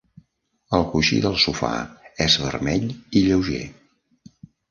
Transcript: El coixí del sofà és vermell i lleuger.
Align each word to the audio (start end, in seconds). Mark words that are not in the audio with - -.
El 0.77 0.85
coixí 0.93 1.19
del 1.25 1.35
sofà 1.43 1.69
és 2.25 2.37
vermell 2.45 2.89
i 3.19 3.23
lleuger. 3.27 3.63